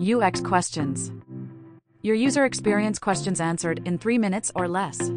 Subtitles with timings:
[0.00, 1.12] UX questions.
[2.02, 5.10] Your user experience questions answered in three minutes or less.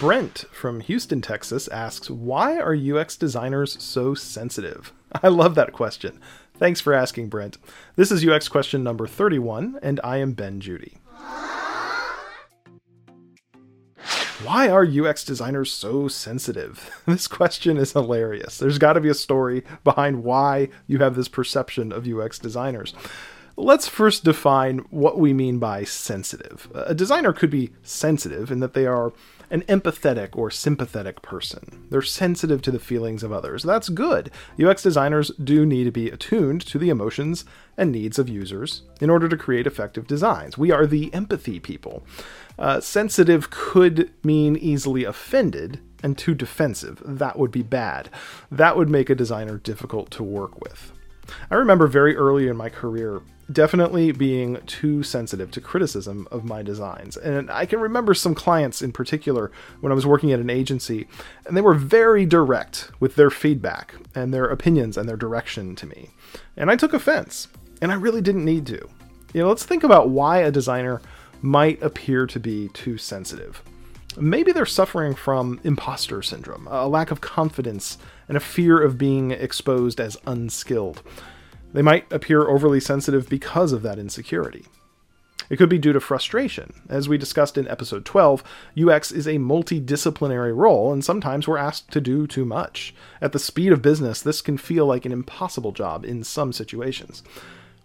[0.00, 4.92] Brent from Houston, Texas asks, Why are UX designers so sensitive?
[5.22, 6.20] I love that question.
[6.54, 7.58] Thanks for asking, Brent.
[7.96, 10.98] This is UX question number 31, and I am Ben Judy.
[14.44, 16.90] Why are UX designers so sensitive?
[17.06, 18.58] This question is hilarious.
[18.58, 22.92] There's got to be a story behind why you have this perception of UX designers.
[23.56, 26.70] Let's first define what we mean by sensitive.
[26.74, 29.12] A designer could be sensitive in that they are
[29.50, 31.86] an empathetic or sympathetic person.
[31.90, 33.62] They're sensitive to the feelings of others.
[33.62, 34.30] That's good.
[34.58, 37.44] UX designers do need to be attuned to the emotions
[37.76, 40.56] and needs of users in order to create effective designs.
[40.56, 42.02] We are the empathy people.
[42.58, 47.02] Uh, sensitive could mean easily offended and too defensive.
[47.04, 48.08] That would be bad.
[48.50, 50.92] That would make a designer difficult to work with.
[51.50, 53.20] I remember very early in my career
[53.52, 57.16] definitely being too sensitive to criticism of my designs.
[57.16, 59.50] And I can remember some clients in particular
[59.80, 61.06] when I was working at an agency,
[61.46, 65.86] and they were very direct with their feedback and their opinions and their direction to
[65.86, 66.10] me.
[66.56, 67.48] And I took offense,
[67.80, 68.88] and I really didn't need to.
[69.32, 71.00] You know, let's think about why a designer
[71.40, 73.62] might appear to be too sensitive.
[74.18, 77.96] Maybe they're suffering from imposter syndrome, a lack of confidence,
[78.28, 81.02] and a fear of being exposed as unskilled.
[81.72, 84.66] They might appear overly sensitive because of that insecurity.
[85.50, 86.82] It could be due to frustration.
[86.88, 88.42] As we discussed in episode 12,
[88.80, 92.94] UX is a multidisciplinary role, and sometimes we're asked to do too much.
[93.20, 97.22] At the speed of business, this can feel like an impossible job in some situations.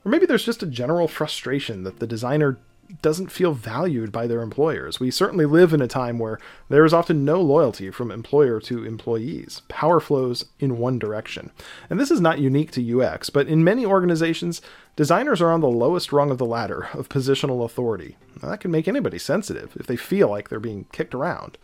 [0.06, 2.58] Or maybe there's just a general frustration that the designer
[3.02, 5.00] doesn't feel valued by their employers.
[5.00, 8.84] We certainly live in a time where there is often no loyalty from employer to
[8.84, 9.62] employees.
[9.68, 11.52] Power flows in one direction.
[11.90, 14.62] And this is not unique to UX, but in many organizations,
[14.96, 18.18] designers are on the lowest rung of the ladder of positional authority.
[18.42, 21.58] Now, that can make anybody sensitive if they feel like they're being kicked around.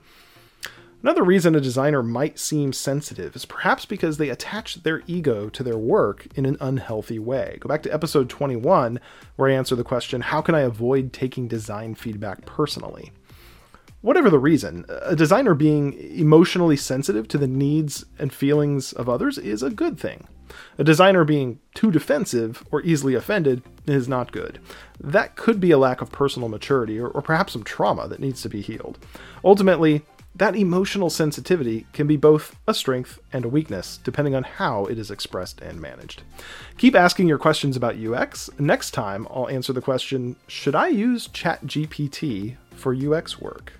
[1.03, 5.61] Another reason a designer might seem sensitive is perhaps because they attach their ego to
[5.61, 7.57] their work in an unhealthy way.
[7.59, 9.01] Go back to episode 21,
[9.35, 13.11] where I answer the question How can I avoid taking design feedback personally?
[13.99, 19.37] Whatever the reason, a designer being emotionally sensitive to the needs and feelings of others
[19.37, 20.27] is a good thing.
[20.77, 24.59] A designer being too defensive or easily offended is not good.
[24.99, 28.41] That could be a lack of personal maturity or, or perhaps some trauma that needs
[28.43, 28.99] to be healed.
[29.43, 30.03] Ultimately,
[30.35, 34.97] that emotional sensitivity can be both a strength and a weakness, depending on how it
[34.97, 36.23] is expressed and managed.
[36.77, 38.49] Keep asking your questions about UX.
[38.57, 43.73] Next time, I'll answer the question Should I use ChatGPT for UX work?